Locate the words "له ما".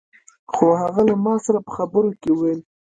1.09-1.33